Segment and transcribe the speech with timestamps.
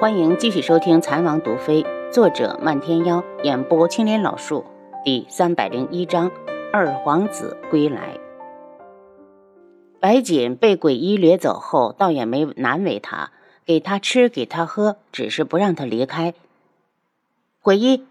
[0.00, 1.82] 欢迎继续收听《残王毒妃》，
[2.12, 4.64] 作者漫天妖，演播青莲老树，
[5.04, 6.30] 第三百零一章：
[6.72, 8.16] 二皇子归来。
[9.98, 13.32] 白锦被鬼医掠走后，倒也没难为他，
[13.66, 16.32] 给他吃，给他喝，只是不让他离开。
[17.60, 18.06] 鬼医，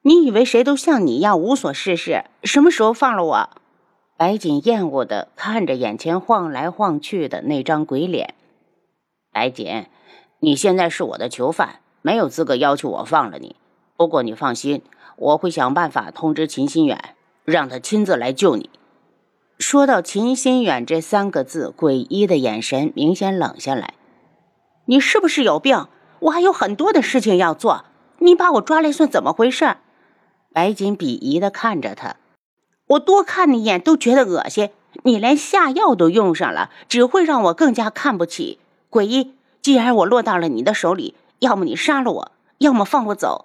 [0.00, 2.24] 你以为谁都像你一样无所事事？
[2.42, 3.50] 什么时候放了我？
[4.16, 8.32] 白锦厌恶的看着眼前晃来晃去的那张鬼脸。
[9.30, 9.84] 白锦，
[10.40, 13.56] 你现在是我的囚犯，没有资格要求我放了你。
[13.96, 14.82] 不过你放心，
[15.16, 18.70] 我会想办法通知秦心远，让他亲自来救你。
[19.58, 23.94] 说到秦心远这三个字，诡异的眼神明显冷下来。
[24.84, 25.86] 你是不是有病？
[26.20, 27.84] 我还有很多的事情要做，
[28.18, 29.76] 你把我抓来算怎么回事？
[30.52, 32.16] 白锦鄙夷的看着他，
[32.86, 34.70] 我多看你一眼都觉得恶心。
[35.02, 38.58] 你连下药都用上了，只会让我更加看不起。
[38.88, 39.34] 鬼医，
[39.68, 43.44] 既然我落到了你的手里，要么你杀了我，要么放我走。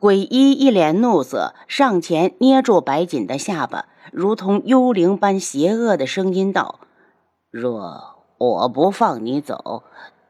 [0.00, 6.80] 鬼医一脸怒色，上前捏住白锦的下巴，如同幽灵般邪恶的声音道
[7.52, 9.82] ：“若我不放你走，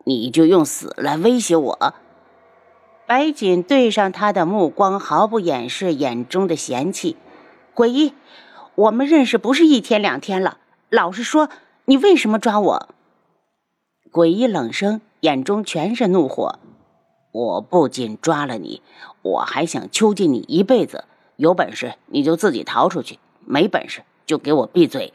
[0.02, 1.94] 你就用死来威胁我。”
[3.06, 7.16] 白锦对上他的目光，毫不掩饰眼中的嫌弃。
[7.72, 8.14] 鬼医，
[8.74, 10.58] 我们认识不是一天两天了，
[10.90, 11.50] 老实说，
[11.84, 12.88] 你为什么抓我？
[14.14, 16.60] 鬼医冷声，眼中全是怒火。
[17.32, 18.80] 我不仅抓了你，
[19.22, 21.02] 我还想囚禁你一辈子。
[21.34, 25.12] 有本事你就自己逃出去，没本事就给我闭嘴。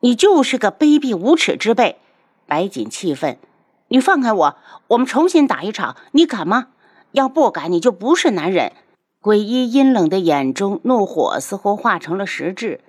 [0.00, 2.00] 你就是个卑鄙无耻之辈！
[2.44, 3.38] 白锦气愤，
[3.86, 4.56] 你放开我，
[4.88, 6.70] 我们重新打一场，你敢吗？
[7.12, 8.72] 要不敢，你就不是男人。
[9.20, 12.80] 鬼医阴冷的眼中，怒火似乎化成了实质。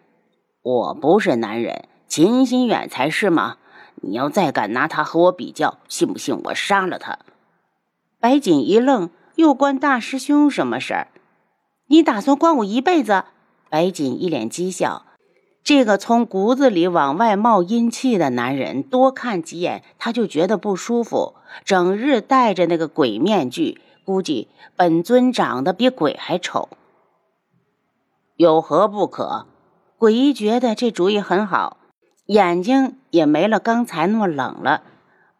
[0.63, 3.57] 我不是男人，秦心远才是吗？
[4.01, 7.19] 你要再敢拿他和我比较，信不信我杀了他？
[8.19, 11.07] 白锦一愣，又关大师兄什么事儿？
[11.87, 13.23] 你打算关我一辈子？
[13.69, 15.05] 白锦一脸讥笑。
[15.63, 21.35] 这个从骨子里往外冒阴气的男人，多看几眼他就觉得不舒服。
[21.63, 26.69] 整日戴着那个鬼面具，估计本尊长得比鬼还丑。
[28.37, 29.45] 有何不可？
[29.99, 31.77] 鬼医觉得这主意很好。
[32.27, 34.83] 眼睛也没了刚才那么冷了，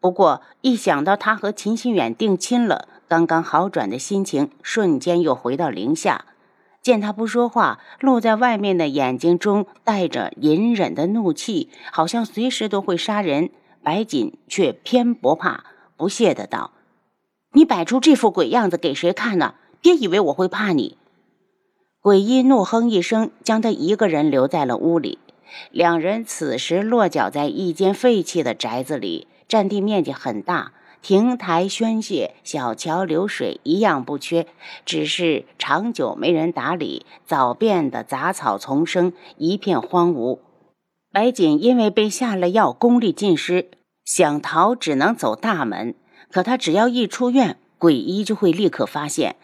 [0.00, 6.26] 不过一想到他和秦心远定亲了，刚刚好转的心情瞬间又回到零下。
[6.82, 13.50] 见他不说话，露在外面的眼睛中带着隐忍的怒气，好像随时都会杀人。
[13.84, 15.64] 白锦却偏不怕，
[15.96, 16.72] 不屑的道
[17.54, 19.54] ：“你摆出这副鬼样子给谁看呢？
[19.80, 20.96] 别以为我会怕你！”
[22.00, 25.18] 鬼医怒哼一声，将他一个人留在了屋里。
[25.70, 34.46] 两人此时落脚在一间废弃的宅子里，占地面积很大，亭台轩榭、小桥流水一样不缺，
[34.84, 40.38] 只是长久没人打理，早变得杂草丛生，一片荒芜。
[41.10, 43.68] 白锦因为被下了药，功力尽失，
[44.04, 45.94] 想逃只能走大门。
[46.30, 49.36] 可他只要一出院，鬼医就会立刻发现。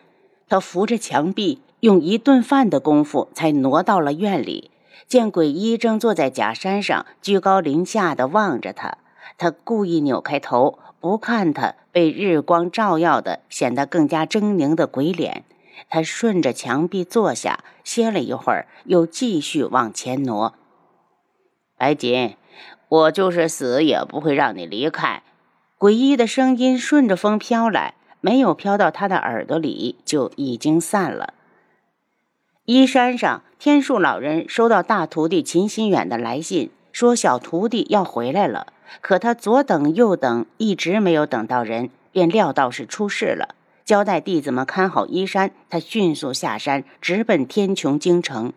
[0.48, 4.70] 他扶着墙壁，用一顿饭的功夫才挪到了院里。
[5.08, 8.98] 见鬼医正坐在假山上，居高临下的望着他，
[9.38, 15.44] 他故意扭开头，不看他被日光照耀的显得更加狰狞的鬼脸。
[15.88, 20.54] 他顺着墙壁坐下，歇了一会儿，又继续往前挪。
[21.78, 22.36] 白锦，
[22.88, 25.22] 我就是死也不会让你离开。
[25.78, 31.32] 诡异的声音顺着风飘来，没有飘到他的耳朵里，就已经散了。
[32.64, 38.68] 衣山上，天树老人收到大徒弟秦心远的来信，说小徒弟要回来了。
[39.00, 45.50] 可他左等右等，一直没有等到人，便料到是出事了，交代弟子们看好依山。
[45.68, 48.52] 他迅速下山，直奔天穹京城。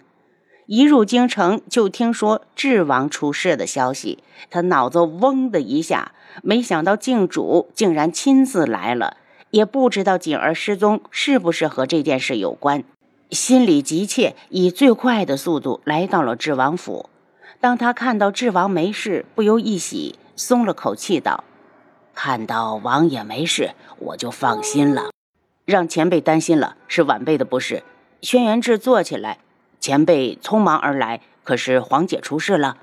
[0.67, 4.19] 一入京城，就听说智王出事的消息，
[4.51, 6.11] 他脑子嗡的一下，
[6.43, 9.17] 没想到靖主竟然亲自来了，
[9.49, 12.83] 也不知道锦儿失踪是不是和这件事有关。
[13.31, 17.09] 心里急切，以最快的速度来到了智王府。
[17.61, 21.45] 当他看到智王没事，不由一喜，松了口气道
[22.13, 25.11] ：“看到王爷没事，我就放心了。
[25.63, 27.83] 让前辈担心了，是晚辈的不是。”
[28.21, 29.37] 轩辕志坐起来
[29.79, 32.77] ：“前辈匆忙而来，可是皇姐出事了？”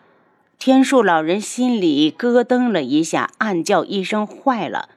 [0.59, 4.89] 天树老人心里咯噔了一下，暗叫一声：“坏了！”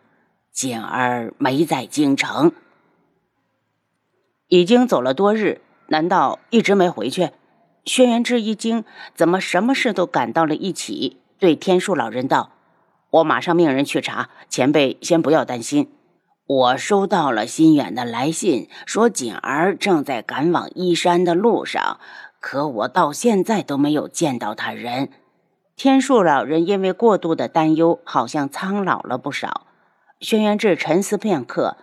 [0.54, 2.54] 锦儿没在京城。
[4.52, 7.30] 已经走了多日，难道一直没回去？
[7.86, 8.84] 轩辕志一惊，
[9.16, 11.22] 怎么什么事都赶到了一起？
[11.40, 12.52] 对天树老人道
[13.12, 15.94] ：“我马上命人去查，前辈先不要担心。”
[16.46, 21.98] 我收到了心远的来信，说锦儿正在赶往依山的路上，
[22.42, 25.12] 可我到现在都没有见到他人。
[25.78, 29.66] 天树老人因为过度的担忧，好像苍老了不少。
[30.20, 31.78] 轩辕志沉思片刻，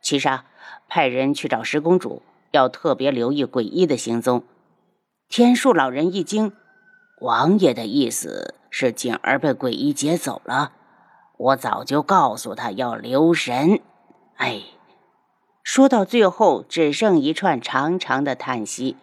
[0.00, 0.44] 七杀
[0.94, 4.44] 派人去找十公主，要特别留意鬼医的行踪。
[5.26, 6.52] 天树老人一惊，
[7.22, 10.72] 王爷的意思是锦儿被鬼医劫走了。
[11.38, 13.80] 我早就告诉他要留神，
[14.36, 14.60] 哎，
[15.62, 18.98] 说到最后只剩一串长长的叹息。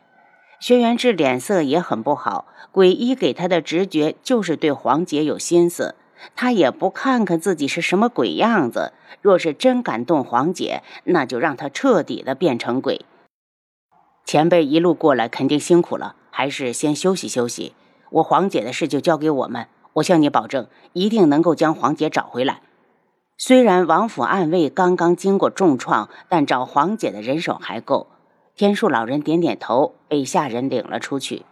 [0.59, 5.95] 轩辕志脸色也很不好，鬼医给他的直觉就是对黄姐有心思，
[6.36, 8.94] 他也不看看自己是什么鬼样子。
[9.21, 13.06] 若是真敢动黄姐，那就让他彻底的变成鬼。
[14.25, 17.74] 前辈一路过来肯定辛苦了，还是先休息休息。
[18.12, 19.68] 我黄姐的事就交给我们。
[19.94, 22.62] 我向你保证，一定能够将黄姐找回来。
[23.38, 28.07] 虽然王府暗卫刚刚经过重创，但找黄姐的人手还够。
[28.56, 31.44] 天树老人点点头，被下人领了出去。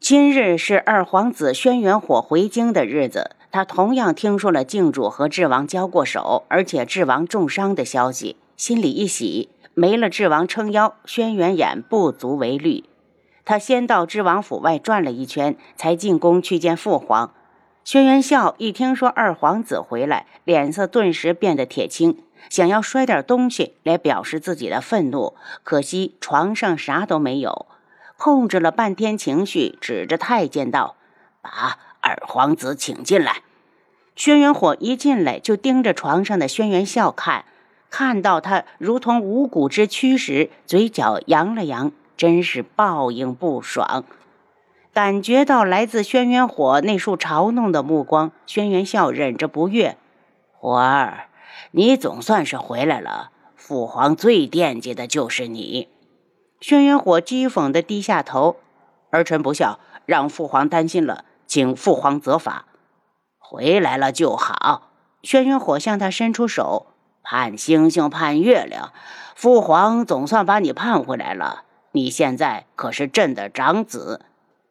[0.00, 9.50] 今日是二皇子轩辕火回京的日子，他同样听说了靖主和智王交过手，而且智王重伤的消息，心里一喜。
[9.74, 12.84] 没了智王撑腰，轩辕眼不足为虑。
[13.44, 17.34] 他先到知王府外转了一圈，才进宫去见父皇。
[17.84, 22.18] 轩辕笑一听说二皇子回来，脸色顿时变得铁青，
[22.48, 25.34] 想要摔点东西来表示自己的愤怒，
[25.64, 27.66] 可惜床上啥都没有。
[28.18, 30.96] 控制了半天情绪，指着太监道
[31.40, 33.42] ：“把二皇子请进来。”
[34.14, 37.44] 轩辕火一进来就盯着床上的轩辕笑看，
[37.88, 41.92] 看到他如同无骨之躯时，嘴角扬了扬。
[42.16, 44.04] 真是报应不爽，
[44.92, 49.96] 感觉到来自轩辕火那束嘲弄的目光，轩辕笑忍着不悦
[50.50, 51.28] ：“火儿，
[51.70, 55.86] 你总算是回来了，父皇最惦记的就是你。”
[56.60, 58.56] 轩辕火讥讽地低下头
[59.10, 62.66] ：“儿臣不孝，让父皇担心了，请父皇责罚。”
[63.38, 64.90] 回来了就好。
[65.22, 66.86] 轩辕火向他伸出手
[67.22, 68.92] ：“盼星星盼月亮，
[69.34, 74.20] 父皇总算把你盼回来了。”你现在可是朕的长子，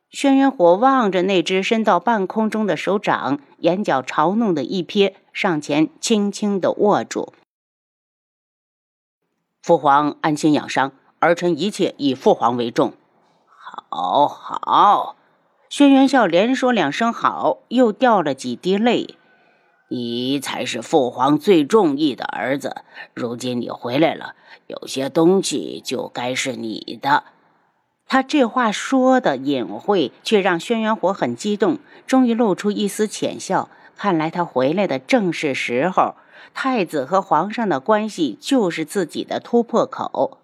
[0.09, 7.33] 轩辕火望着那只伸到半空中的手掌，眼角嘲弄的一瞥，上前轻轻的握住。
[9.63, 12.93] 父皇安心养伤，儿臣一切以父皇为重。
[13.89, 15.15] 好，好。
[15.69, 19.17] 轩辕笑连说两声好，又掉了几滴泪。
[19.89, 22.83] 你才是父皇最中意的儿子。
[23.13, 24.35] 如今你回来了，
[24.67, 27.23] 有些东西就该是你的。
[28.05, 33.69] 他这话说的隐晦，却让轩辕火很激动，终于露出一丝浅笑。
[33.97, 36.15] 看来他回来的正是时候。
[36.53, 40.37] 太子和皇上的关系就是自己的突破口。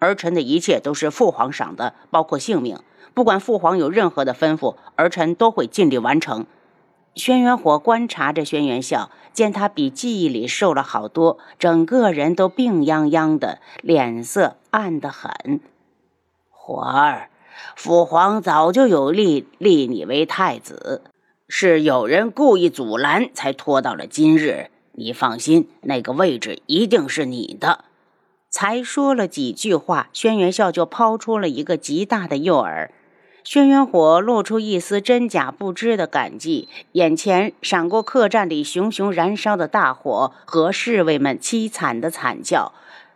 [0.00, 2.80] 儿臣的一切都是父皇赏的，包括性命。
[3.14, 6.46] 不管父皇有任何的吩咐，儿臣都会尽力完成。
[7.14, 15.60] 轩辕火观察着轩辕笑，见他比记忆里瘦了好多，整个人都病殃殃的，脸色暗得很。
[16.50, 17.28] 火儿，
[17.74, 21.02] 父皇早就有立立你为太子，
[21.48, 24.70] 是有人故意阻拦，才拖到了今日。
[24.92, 27.84] 你放心，那个位置一定是你的。
[28.50, 32.88] 才说了几句话，轩辕笑就抛出了一个极大的诱饵。
[33.44, 42.72] 轩辕火露出一丝真假不知的感激，眼前闪过客栈里熊熊燃烧的大火和侍卫们凄惨的惨叫。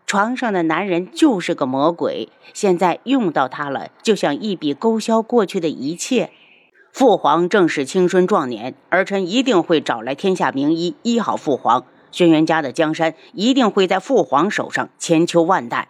[0.06, 6.30] 床上的男人就是个魔鬼，现在用到他了，就想一笔勾销过去的一切。
[6.92, 11.84] 父皇正是青春壮年，儿臣一定会找来天下名医医好父皇。
[12.14, 15.88] 轩辕家的江山一定会在父皇手上千秋万代。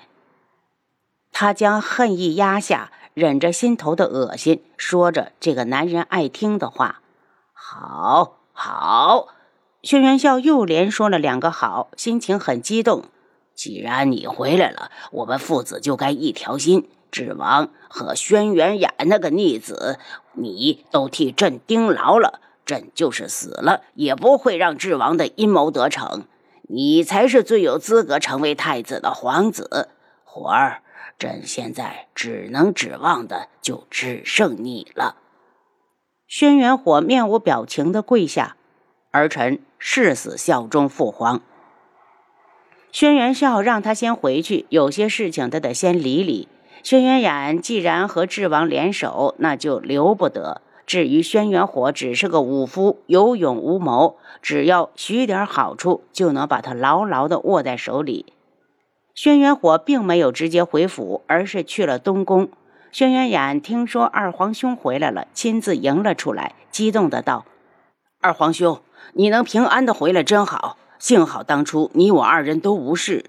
[1.30, 2.90] 他将恨意压下。
[3.14, 7.00] 忍着心头的恶心，说着这个男人爱听的话。
[7.52, 9.28] 好，好。
[9.84, 13.04] 轩辕笑又连说了两个好，心情很激动。
[13.54, 16.88] 既然你回来了，我们父子就该一条心。
[17.12, 20.00] 智王和轩辕雅那个逆子，
[20.32, 26.24] 你都替朕盯牢了，朕就是死了也不会让智王的阴谋得逞。
[26.68, 29.90] 你才是最有资格成为太子的皇子，
[30.24, 30.82] 火儿。
[31.16, 35.16] 朕现在只能指望的就只剩你了。
[36.26, 38.56] 轩辕火面无表情的跪下，
[39.12, 41.40] 儿臣誓死效忠父皇。
[42.90, 46.48] 轩辕笑让他先回去，有些事情他得先理理。
[46.82, 50.62] 轩辕衍既然和智王联手，那就留不得。
[50.86, 58.26] 至于轩辕火，只是个武夫，有勇无谋，只要许点好处，就能把他牢牢地握在手里。
[59.14, 62.48] 轩辕火并没有直接回府，而是去了东宫。
[62.92, 67.44] 轩辕衍听说二皇兄回来了，亲自迎了出来，激动的道
[68.20, 68.80] ：“二皇兄，
[69.14, 73.24] 你能平安的回来真好，幸好当初你我二人都无事。”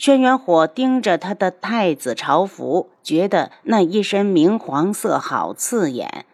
[0.00, 6.24] 轩辕火盯着他的太子朝服，觉得那一身明黄色好刺眼，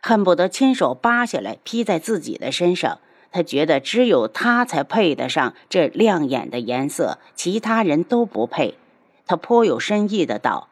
[0.00, 3.00] 恨不得亲手扒下来披在自己的身上。
[3.32, 8.76] 他觉得只有他才配得上这亮眼的颜色，其他人都不配。
[9.26, 10.68] 他颇有深意的道。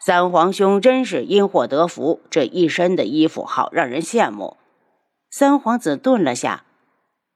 [0.00, 4.56] 三皇兄真是因祸得福，这一身的衣服好让人羡慕。
[5.30, 6.64] 三皇子顿了下，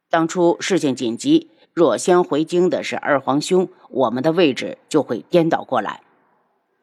[0.08, 6.00] 当初事情紧急，若先回京的是二皇兄，我们的位置就会颠倒过来。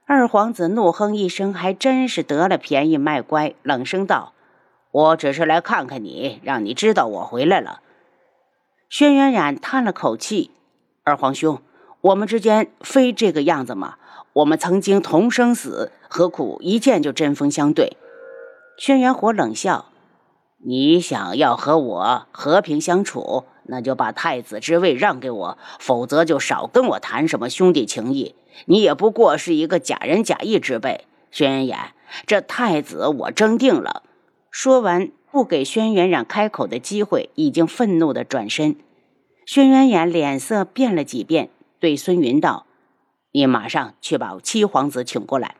[0.06, 4.34] 二皇子怒哼一声，还真是得了便宜卖乖，冷声道
[4.94, 7.82] ：“我只是来看看你，让你知道我回来了。”
[8.88, 10.52] 轩辕染叹了口气
[11.04, 11.60] ：“二皇兄，
[12.02, 13.96] 我们之间非这个样子吗？”
[14.34, 17.98] 我们曾经同生死，何苦一见就针锋相对？
[18.78, 19.86] 轩辕火冷笑
[20.64, 28.36] ：“你想要和我和平相处，那就把太子之位让给我，否则就少跟我谈什么兄弟情谊。
[28.66, 31.78] 你也不过是一个假仁假义之辈。”轩辕衍，
[32.28, 34.04] 这太子我争定了。
[34.52, 38.76] 说完，不给轩辕冉开口的机会，已经愤怒的转身。
[39.46, 42.68] 轩辕衍脸色变了几变，对孙云道。
[43.32, 45.56] 你马上去把七皇子请过来。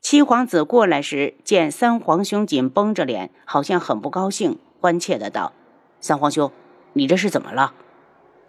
[0.00, 5.52] 七皇子过来时，见三皇兄紧绷着脸，好像很不高兴，关切的道
[6.00, 6.52] ：“三皇兄，
[6.96, 7.74] 你这是怎么了？”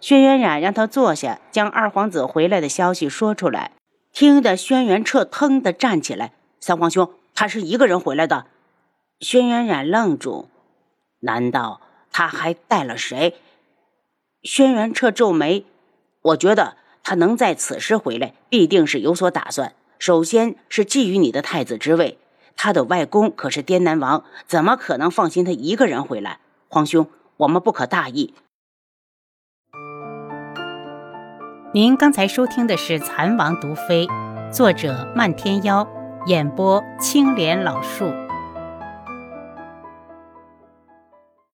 [0.00, 3.72] 轩辕染让他坐下，将二皇子回来的消息说出来，
[4.12, 8.46] 听得轩辕彻腾的站起来：“三皇兄，他是一个人回来的。”
[9.20, 10.48] 轩辕染愣住，
[11.20, 13.36] 难道他还带了谁？
[14.42, 15.64] 轩辕彻皱眉
[16.22, 19.72] ：“我觉得。”他能在此时回来，必定是有所打算。
[19.98, 22.18] 首先是觊觎你的太子之位，
[22.54, 26.40] 他的外公可是滇南王，怎么可能放心他一个人回来？
[26.68, 27.08] 皇兄，
[27.38, 28.34] 我们不可大意。
[31.72, 34.06] 您刚才收听的是《蚕王毒妃》，
[34.52, 35.86] 作者漫天妖，
[36.26, 38.27] 演播青莲老树。